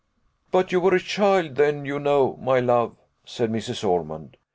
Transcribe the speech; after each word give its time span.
"But 0.49 0.71
you 0.71 0.79
were 0.79 0.95
a 0.95 0.99
child 0.99 1.57
then, 1.57 1.85
you 1.85 1.99
know, 1.99 2.35
my 2.37 2.59
love," 2.59 2.95
said 3.23 3.51
Mrs. 3.51 3.87
Ormond. 3.87 4.35